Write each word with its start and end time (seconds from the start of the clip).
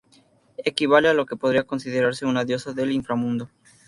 Equivale 0.65 1.09
a 1.09 1.13
lo 1.13 1.27
que 1.27 1.35
podría 1.37 1.65
considerarse 1.67 2.25
una 2.25 2.43
diosa 2.43 2.73
del 2.73 2.91
inframundo. 2.91 3.49